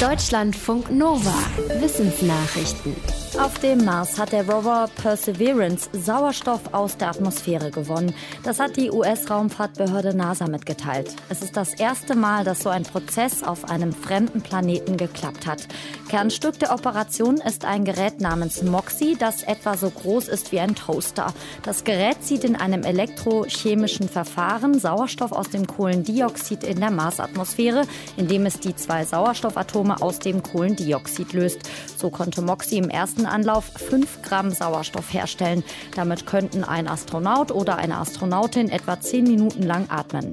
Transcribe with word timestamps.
Deutschlandfunk 0.00 0.90
Nova. 0.90 1.32
Wissensnachrichten. 1.80 2.94
Auf 3.40 3.58
dem 3.58 3.84
Mars 3.84 4.18
hat 4.18 4.32
der 4.32 4.48
Rover 4.48 4.88
Perseverance 4.96 5.88
Sauerstoff 5.92 6.72
aus 6.72 6.96
der 6.96 7.08
Atmosphäre 7.08 7.70
gewonnen. 7.70 8.14
Das 8.44 8.60
hat 8.60 8.76
die 8.76 8.90
US-Raumfahrtbehörde 8.90 10.14
NASA 10.14 10.48
mitgeteilt. 10.48 11.14
Es 11.28 11.42
ist 11.42 11.56
das 11.56 11.74
erste 11.74 12.14
Mal, 12.14 12.44
dass 12.44 12.60
so 12.60 12.68
ein 12.70 12.84
Prozess 12.84 13.42
auf 13.42 13.68
einem 13.68 13.92
fremden 13.92 14.42
Planeten 14.42 14.96
geklappt 14.96 15.46
hat. 15.46 15.66
Kernstück 16.08 16.58
der 16.58 16.72
Operation 16.72 17.36
ist 17.36 17.64
ein 17.64 17.84
Gerät 17.84 18.20
namens 18.20 18.62
MOXIE, 18.62 19.16
das 19.18 19.42
etwa 19.42 19.76
so 19.76 19.90
groß 19.90 20.28
ist 20.28 20.52
wie 20.52 20.60
ein 20.60 20.74
Toaster. 20.74 21.34
Das 21.62 21.84
Gerät 21.84 22.22
zieht 22.22 22.44
in 22.44 22.56
einem 22.56 22.84
elektrochemischen 22.84 24.08
Verfahren 24.08 24.78
Sauerstoff 24.78 25.32
aus 25.32 25.50
dem 25.50 25.66
Kohlendioxid 25.66 26.64
in 26.64 26.80
der 26.80 26.90
Marsatmosphäre, 26.90 27.82
indem 28.16 28.46
es 28.46 28.60
die 28.60 28.74
zwei 28.76 29.04
Sauerstoffatome 29.04 29.85
aus 29.92 30.18
dem 30.18 30.42
Kohlendioxid 30.42 31.32
löst. 31.32 31.60
So 31.96 32.10
konnte 32.10 32.42
MOXIE 32.42 32.78
im 32.78 32.90
ersten 32.90 33.26
Anlauf 33.26 33.64
5 33.64 34.22
Gramm 34.22 34.50
Sauerstoff 34.50 35.12
herstellen. 35.12 35.64
Damit 35.94 36.26
könnten 36.26 36.64
ein 36.64 36.88
Astronaut 36.88 37.50
oder 37.50 37.76
eine 37.76 37.98
Astronautin 37.98 38.68
etwa 38.68 39.00
10 39.00 39.24
Minuten 39.24 39.62
lang 39.62 39.86
atmen. 39.88 40.32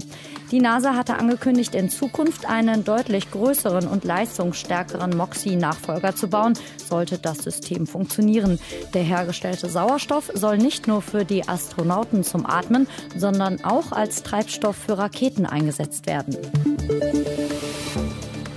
Die 0.51 0.59
NASA 0.59 0.93
hatte 0.95 1.15
angekündigt, 1.15 1.73
in 1.73 1.89
Zukunft 1.89 2.47
einen 2.47 2.83
deutlich 2.83 3.31
größeren 3.31 3.87
und 3.87 4.03
leistungsstärkeren 4.03 5.17
MOXIE-Nachfolger 5.17 6.15
zu 6.15 6.27
bauen, 6.27 6.53
sollte 6.77 7.17
das 7.17 7.39
System 7.39 7.87
funktionieren. 7.87 8.59
Der 8.93 9.01
hergestellte 9.01 9.67
Sauerstoff 9.67 10.29
soll 10.35 10.59
nicht 10.59 10.87
nur 10.87 11.01
für 11.01 11.25
die 11.25 11.47
Astronauten 11.47 12.23
zum 12.23 12.45
Atmen, 12.45 12.87
sondern 13.17 13.63
auch 13.63 13.91
als 13.91 14.21
Treibstoff 14.21 14.75
für 14.75 14.99
Raketen 14.99 15.47
eingesetzt 15.47 16.05
werden. 16.05 16.37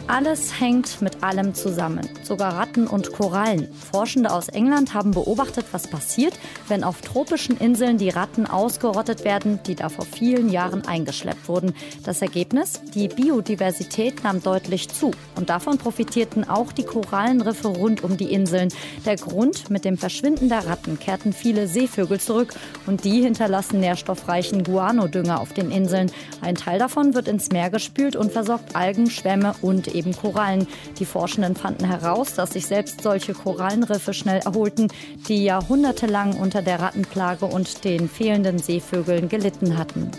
Alles 0.08 0.60
hängt 0.60 1.02
mit 1.02 1.24
allem 1.24 1.52
zusammen, 1.52 2.08
sogar 2.22 2.56
Ratten 2.56 2.86
und 2.86 3.12
Korallen. 3.12 3.66
Forschende 3.72 4.32
aus 4.32 4.48
England 4.48 4.94
haben 4.94 5.10
beobachtet, 5.10 5.66
was 5.72 5.88
passiert, 5.88 6.38
wenn 6.68 6.84
auf 6.84 7.00
tropischen 7.00 7.56
Inseln 7.56 7.98
die 7.98 8.10
Ratten 8.10 8.46
ausgerottet 8.46 9.24
werden, 9.24 9.58
die 9.66 9.74
da 9.74 9.88
vor 9.88 10.04
vielen 10.04 10.48
Jahren 10.48 10.86
eingeschleppt 10.86 11.48
wurden. 11.48 11.74
Das 12.04 12.22
Ergebnis? 12.22 12.80
Die 12.94 13.08
Biodiversität 13.08 14.22
nahm 14.22 14.40
deutlich 14.40 14.88
zu 14.88 15.10
und 15.34 15.50
davon 15.50 15.76
profitierten 15.76 16.48
auch 16.48 16.70
die 16.70 16.84
Korallenriffe 16.84 17.66
rund 17.66 18.04
um 18.04 18.16
die 18.16 18.32
Inseln. 18.32 18.68
Der 19.04 19.16
Grund, 19.16 19.70
mit 19.70 19.84
dem 19.84 19.98
Verschwinden 19.98 20.48
der 20.48 20.68
Ratten 20.68 21.00
kehrten 21.00 21.32
viele 21.32 21.66
Seevögel 21.66 22.20
zurück 22.20 22.54
und 22.86 23.02
die 23.02 23.22
hinterlassen 23.22 23.80
nährstoffreichen 23.80 24.62
Guano-Dünger 24.62 25.40
auf 25.40 25.52
den 25.52 25.72
Inseln. 25.72 26.12
Ein 26.42 26.54
Teil 26.54 26.78
davon 26.78 27.14
wird 27.14 27.26
ins 27.26 27.50
Meer 27.50 27.70
gespült 27.70 28.14
und 28.14 28.30
versorgt 28.30 28.76
Algen, 28.76 29.10
Schwämme 29.10 29.56
und 29.62 29.95
eben 29.96 30.14
Korallen. 30.14 30.66
Die 30.98 31.04
Forschenden 31.04 31.56
fanden 31.56 31.86
heraus, 31.86 32.34
dass 32.34 32.52
sich 32.52 32.66
selbst 32.66 33.02
solche 33.02 33.32
Korallenriffe 33.32 34.14
schnell 34.14 34.40
erholten, 34.44 34.88
die 35.28 35.44
jahrhundertelang 35.44 36.38
unter 36.38 36.62
der 36.62 36.80
Rattenplage 36.80 37.46
und 37.46 37.84
den 37.84 38.08
fehlenden 38.08 38.58
Seevögeln 38.58 39.28
gelitten 39.28 39.76
hatten. 39.76 40.10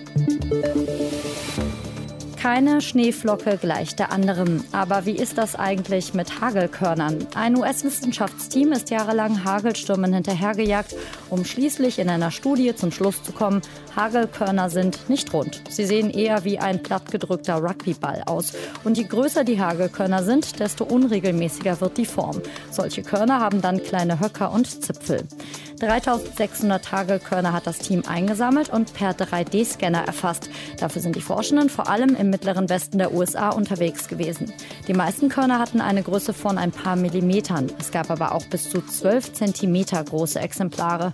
Keine 2.48 2.80
Schneeflocke 2.80 3.58
gleich 3.58 3.98
der 3.98 4.14
anderen. 4.14 4.64
Aber 4.72 5.06
wie 5.06 5.18
ist 5.18 5.38
das 5.38 5.56
eigentlich 5.56 6.14
mit 6.14 6.40
Hagelkörnern? 6.40 7.28
Ein 7.36 7.58
US-Wissenschaftsteam 7.58 8.72
ist 8.72 8.90
jahrelang 8.90 9.44
Hagelstürmen 9.44 10.14
hinterhergejagt, 10.14 10.96
um 11.30 11.44
schließlich 11.44 12.00
in 12.00 12.08
einer 12.08 12.32
Studie 12.32 12.74
zum 12.74 12.94
Schluss 12.94 13.22
zu 13.22 13.34
kommen, 13.34 13.62
Hagelkörner 13.98 14.70
sind 14.70 15.10
nicht 15.10 15.34
rund. 15.34 15.62
Sie 15.68 15.84
sehen 15.84 16.10
eher 16.10 16.46
wie 16.46 16.58
ein 16.58 16.82
plattgedrückter 16.82 17.56
Rugbyball 17.56 18.24
aus. 18.28 18.54
Und 18.86 18.98
je 18.98 19.04
größer 19.04 19.44
die 19.44 19.60
Hagelkörner 19.60 20.24
sind, 20.24 20.62
desto 20.62 20.86
unregelmäßiger 20.86 21.82
wird 21.82 21.98
die 21.98 22.06
Form. 22.06 22.42
Solche 22.72 23.04
Körner 23.04 23.42
haben 23.42 23.62
dann 23.62 23.84
kleine 23.84 24.22
Höcker 24.22 24.54
und 24.54 24.86
Zipfel. 24.86 25.26
3600 25.80 26.92
Hagelkörner 26.92 27.54
hat 27.54 27.68
das 27.68 27.78
Team 27.78 28.04
eingesammelt 28.08 28.70
und 28.70 28.94
per 28.96 29.12
3D-Scanner 29.12 30.08
erfasst. 30.08 30.50
Dafür 30.80 31.04
sind 31.04 31.16
die 31.16 31.22
Forschenden 31.22 31.70
vor 31.70 31.88
allem 31.88 32.16
im 32.16 32.32
mittleren 32.32 32.68
Westen 32.68 32.98
der 32.98 33.14
USA 33.14 33.50
unterwegs 33.50 34.08
gewesen. 34.08 34.52
Die 34.88 34.94
meisten 34.94 35.30
Körner 35.30 35.60
hatten 35.60 35.80
eine 35.80 36.02
Größe 36.02 36.34
von 36.34 36.58
ein 36.58 36.72
paar 36.72 36.96
Millimetern. 36.96 37.72
Es 37.80 37.92
gab 37.92 38.10
aber 38.10 38.34
auch 38.34 38.46
bis 38.48 38.70
zu 38.70 38.82
12 38.82 39.34
Zentimeter 39.34 40.04
große 40.04 40.40
Exemplare. 40.40 41.12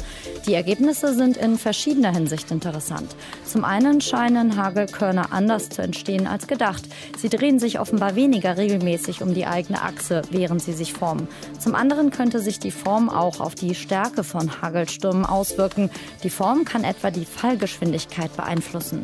Die 0.47 0.53
Ergebnisse 0.53 1.13
sind 1.13 1.35
in 1.35 1.57
verschiedener 1.57 2.13
Hinsicht 2.13 2.49
interessant. 2.49 3.15
Zum 3.43 3.65
einen 3.65 3.99
scheinen 3.99 4.55
Hagelkörner 4.55 5.33
anders 5.33 5.69
zu 5.69 5.81
entstehen 5.81 6.25
als 6.25 6.47
gedacht. 6.47 6.83
Sie 7.17 7.29
drehen 7.29 7.59
sich 7.59 7.81
offenbar 7.81 8.15
weniger 8.15 8.55
regelmäßig 8.55 9.21
um 9.23 9.33
die 9.33 9.45
eigene 9.45 9.81
Achse, 9.81 10.21
während 10.31 10.61
sie 10.61 10.73
sich 10.73 10.93
formen. 10.93 11.27
Zum 11.59 11.75
anderen 11.75 12.11
könnte 12.11 12.39
sich 12.39 12.59
die 12.59 12.71
Form 12.71 13.09
auch 13.09 13.41
auf 13.41 13.55
die 13.55 13.75
Stärke 13.75 14.23
von 14.23 14.52
Hagelstürmen 14.61 15.25
auswirken. 15.25 15.89
Die 16.23 16.29
Form 16.29 16.65
kann 16.65 16.83
etwa 16.83 17.11
die 17.11 17.25
Fallgeschwindigkeit 17.25 18.35
beeinflussen. 18.35 19.03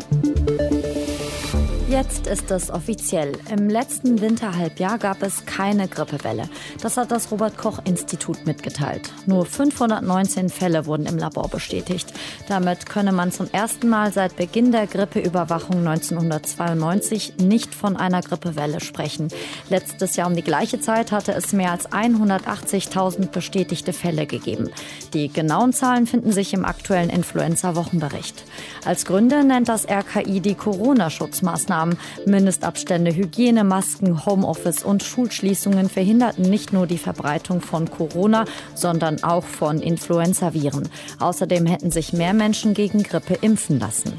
Jetzt 1.90 2.28
ist 2.28 2.52
es 2.52 2.70
offiziell. 2.70 3.32
Im 3.52 3.68
letzten 3.68 4.22
Winterhalbjahr 4.22 5.00
gab 5.00 5.24
es 5.24 5.48
keine 5.48 5.88
Grippewelle. 5.88 6.48
Das 6.84 6.98
hat 6.98 7.10
das 7.10 7.32
Robert 7.32 7.58
Koch 7.58 7.80
Institut 7.84 8.46
mitgeteilt. 8.46 9.12
Nur 9.26 9.44
519 9.44 10.50
Fälle 10.50 10.86
wurden 10.86 11.08
im 11.08 11.18
Labor 11.18 11.48
bestätigt. 11.50 12.14
Damit 12.48 12.86
könne 12.86 13.12
man 13.12 13.32
zum 13.32 13.50
ersten 13.52 13.90
Mal 13.90 14.14
seit 14.14 14.36
Beginn 14.36 14.72
der 14.72 14.86
Grippeüberwachung 14.86 15.78
1992 15.78 17.38
nicht 17.38 17.74
von 17.74 17.98
einer 17.98 18.22
Grippewelle 18.22 18.82
sprechen. 18.82 19.30
Letztes 19.72 20.16
Jahr 20.16 20.28
um 20.28 20.36
die 20.36 20.44
gleiche 20.44 20.80
Zeit 20.80 21.12
hatte 21.12 21.34
es 21.34 21.54
mehr 21.54 21.72
als 21.72 21.90
180.000 21.90 23.32
bestätigte 23.32 23.94
Fälle 23.94 24.28
gegeben. 24.28 24.70
Die 25.16 25.30
genauen 25.30 25.74
Zahlen 25.74 26.06
finden 26.06 26.34
sich 26.34 26.54
im 26.54 26.66
aktuellen 26.66 27.10
Influenza-Wochenbericht. 27.10 28.44
Als 28.86 29.06
Gründe 29.06 29.44
nennt 29.44 29.70
das 29.70 29.88
RKI 29.90 30.40
die 30.40 30.54
Corona-Schutzmaßnahmen 30.54 31.79
Maßnahmen. 31.80 31.98
Mindestabstände, 32.26 33.16
Hygiene, 33.16 33.64
Masken, 33.64 34.26
Homeoffice 34.26 34.84
und 34.84 35.04
Schulschließungen 35.04 35.90
verhinderten 35.90 36.50
nicht 36.50 36.74
nur 36.74 36.88
die 36.88 36.98
Verbreitung 36.98 37.62
von 37.62 37.90
Corona, 37.90 38.46
sondern 38.76 39.24
auch 39.24 39.44
von 39.46 39.82
Influenzaviren. 39.82 40.90
Außerdem 41.20 41.66
hätten 41.66 41.92
sich 41.92 42.14
mehr 42.14 42.34
Menschen 42.34 42.74
gegen 42.74 43.04
Grippe 43.04 43.36
impfen 43.42 43.80
lassen. 43.80 44.14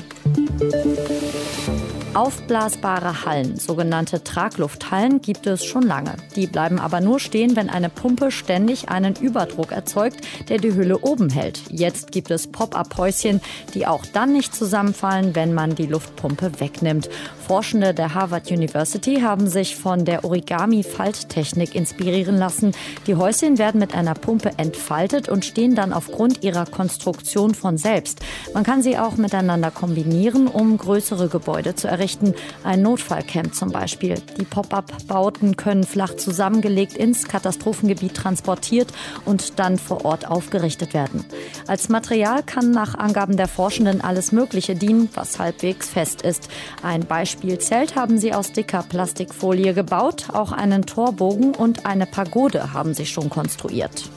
Aufblasbare 2.12 3.24
Hallen, 3.24 3.56
sogenannte 3.56 4.24
Traglufthallen, 4.24 5.22
gibt 5.22 5.46
es 5.46 5.64
schon 5.64 5.84
lange. 5.84 6.14
Die 6.34 6.48
bleiben 6.48 6.80
aber 6.80 7.00
nur 7.00 7.20
stehen, 7.20 7.54
wenn 7.54 7.70
eine 7.70 7.88
Pumpe 7.88 8.32
ständig 8.32 8.88
einen 8.88 9.14
Überdruck 9.14 9.70
erzeugt, 9.70 10.26
der 10.48 10.58
die 10.58 10.74
Hülle 10.74 10.98
oben 10.98 11.30
hält. 11.30 11.60
Jetzt 11.70 12.10
gibt 12.10 12.32
es 12.32 12.48
Pop-up-Häuschen, 12.48 13.40
die 13.74 13.86
auch 13.86 14.04
dann 14.06 14.32
nicht 14.32 14.52
zusammenfallen, 14.52 15.36
wenn 15.36 15.54
man 15.54 15.76
die 15.76 15.86
Luftpumpe 15.86 16.58
wegnimmt. 16.58 17.08
Forschende 17.46 17.94
der 17.94 18.14
Harvard 18.14 18.50
University 18.50 19.20
haben 19.20 19.48
sich 19.48 19.76
von 19.76 20.04
der 20.04 20.24
Origami-Falttechnik 20.24 21.76
inspirieren 21.76 22.38
lassen. 22.38 22.72
Die 23.06 23.14
Häuschen 23.14 23.58
werden 23.58 23.80
mit 23.80 23.94
einer 23.94 24.14
Pumpe 24.14 24.52
entfaltet 24.56 25.28
und 25.28 25.44
stehen 25.44 25.76
dann 25.76 25.92
aufgrund 25.92 26.42
ihrer 26.42 26.66
Konstruktion 26.66 27.54
von 27.54 27.78
selbst. 27.78 28.20
Man 28.52 28.64
kann 28.64 28.82
sie 28.82 28.98
auch 28.98 29.16
miteinander 29.16 29.70
kombinieren, 29.70 30.48
um 30.48 30.76
größere 30.76 31.28
Gebäude 31.28 31.76
zu 31.76 31.86
errichten 31.86 32.00
errichten. 32.10 32.34
Ein 32.64 32.82
Notfallcamp 32.82 33.54
zum 33.54 33.70
Beispiel. 33.70 34.16
Die 34.38 34.44
Pop-up-Bauten 34.44 35.56
können 35.56 35.84
flach 35.84 36.14
zusammengelegt 36.14 36.96
ins 36.96 37.24
Katastrophengebiet 37.24 38.14
transportiert 38.14 38.88
und 39.24 39.58
dann 39.58 39.78
vor 39.78 40.04
Ort 40.04 40.28
aufgerichtet 40.28 40.94
werden. 40.94 41.24
Als 41.66 41.88
Material 41.88 42.42
kann 42.42 42.70
nach 42.70 42.94
Angaben 42.94 43.36
der 43.36 43.48
Forschenden 43.48 44.00
alles 44.00 44.32
Mögliche 44.32 44.74
dienen, 44.74 45.08
was 45.14 45.38
halbwegs 45.38 45.88
fest 45.88 46.22
ist. 46.22 46.48
Ein 46.82 47.06
Beispielzelt 47.06 47.96
haben 47.96 48.18
sie 48.18 48.34
aus 48.34 48.52
dicker 48.52 48.84
Plastikfolie 48.88 49.74
gebaut. 49.74 50.26
Auch 50.32 50.52
einen 50.52 50.86
Torbogen 50.86 51.54
und 51.54 51.86
eine 51.86 52.06
Pagode 52.06 52.72
haben 52.72 52.94
sie 52.94 53.06
schon 53.06 53.30
konstruiert. 53.30 54.10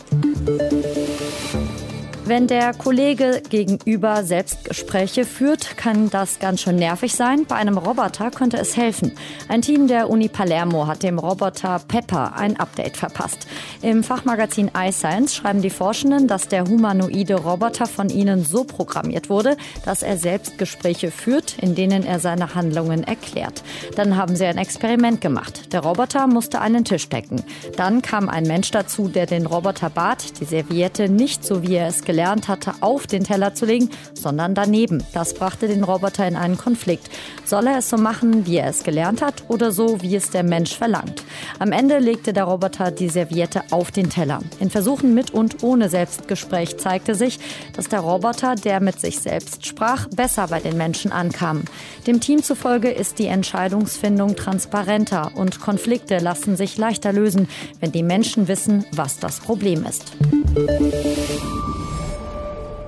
Wenn 2.26 2.48
der 2.48 2.74
Kollege 2.74 3.42
gegenüber 3.50 4.24
Selbstgespräche 4.24 5.26
führt, 5.26 5.76
kann 5.76 6.10
das 6.10 6.40
ganz 6.40 6.62
schön 6.62 6.78
nervig 6.78 7.16
sein. 7.16 7.46
Bei 7.46 7.56
einem 7.56 7.78
Roboter 7.78 8.32
könnte 8.32 8.56
es 8.56 8.78
helfen. 8.78 9.12
Ein 9.50 9.62
Team 9.62 9.90
der 9.90 10.10
Uni 10.10 10.30
Palermo 10.30 10.88
hat 10.88 11.04
dem 11.04 11.20
Roboter 11.20 11.82
Pepper 11.86 12.38
ein 12.38 12.58
Update 12.58 12.96
verpasst. 12.96 13.46
Im 13.82 14.06
Fachmagazin 14.06 14.72
iScience 14.74 15.36
schreiben 15.36 15.62
die 15.62 15.70
Forschenden, 15.70 16.30
dass 16.30 16.48
der 16.48 16.64
humanoide 16.64 17.36
Roboter 17.36 17.88
von 17.88 18.10
ihnen 18.10 18.46
so 18.46 18.64
programmiert 18.64 19.30
wurde, 19.30 19.58
dass 19.84 20.02
er 20.02 20.16
Selbstgespräche 20.16 21.12
führt, 21.12 21.58
in 21.60 21.76
denen 21.76 22.06
er 22.06 22.22
seine 22.22 22.56
Handlungen 22.56 23.04
erklärt. 23.04 23.64
Dann 23.98 24.16
haben 24.16 24.38
sie 24.38 24.46
ein 24.46 24.58
Experiment 24.58 25.20
gemacht. 25.20 25.74
Der 25.74 25.82
Roboter 25.82 26.28
musste 26.28 26.62
einen 26.62 26.86
Tisch 26.86 27.10
decken. 27.10 27.44
Dann 27.76 28.02
kam 28.02 28.30
ein 28.30 28.46
Mensch 28.46 28.72
dazu, 28.72 29.10
der 29.10 29.26
den 29.26 29.46
Roboter 29.46 29.90
bat, 29.90 30.40
die 30.40 30.46
Serviette 30.46 31.10
nicht 31.10 31.44
so 31.44 31.64
wie 31.64 31.76
er 31.76 31.88
es 31.88 32.06
gelernt 32.14 32.48
hatte, 32.48 32.74
auf 32.82 33.08
den 33.08 33.24
Teller 33.24 33.56
zu 33.56 33.66
legen, 33.66 33.90
sondern 34.14 34.54
daneben. 34.54 35.04
Das 35.14 35.34
brachte 35.34 35.68
den 35.68 35.84
Roboter 35.84 36.28
in 36.28 36.36
einen 36.36 36.60
Konflikt. 36.60 37.10
Soll 37.44 37.66
er 37.66 37.80
es 37.80 37.90
so 37.90 37.98
machen, 37.98 38.46
wie 38.46 38.58
er 38.58 38.68
es 38.68 38.84
gelernt 38.84 39.24
hat, 39.24 39.46
oder 39.48 39.72
so, 39.72 40.00
wie 40.04 40.16
es 40.16 40.30
der 40.30 40.44
Mensch 40.44 40.78
verlangt? 40.78 41.24
Am 41.58 41.72
Ende 41.72 41.98
legte 41.98 42.32
der 42.32 42.44
Roboter 42.44 42.92
die 42.92 43.10
Serviette 43.10 43.64
auf 43.72 43.90
den 43.90 44.12
Teller. 44.12 44.42
In 44.60 44.70
Versuchen 44.70 45.16
mit 45.16 45.32
und 45.32 45.64
ohne 45.64 45.90
Selbstgespräch 45.90 46.78
zeigte 46.78 47.16
sich, 47.16 47.40
dass 47.76 47.90
der 47.90 48.02
Roboter, 48.02 48.54
der 48.54 48.80
mit 48.80 49.00
sich 49.00 49.20
selbst 49.20 49.66
sprach, 49.66 50.08
besser 50.10 50.50
bei 50.50 50.60
den 50.60 50.78
Menschen 50.78 51.12
ankam. 51.12 51.64
Dem 52.06 52.20
Team 52.20 52.44
zufolge 52.44 52.92
ist 52.92 53.18
die 53.18 53.26
Entscheidungsfindung 53.26 54.36
transparenter 54.36 55.32
und 55.34 55.62
Konflikte 55.62 56.20
lassen 56.20 56.58
sich 56.58 56.78
leichter 56.78 57.12
lösen, 57.12 57.48
wenn 57.80 57.92
die 57.92 58.04
Menschen 58.04 58.48
wissen, 58.48 58.86
was 58.92 59.18
das 59.18 59.40
Problem 59.40 59.84
ist. 59.84 60.12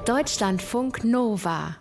Deutschlandfunk 0.06 1.04
Nova 1.04 1.78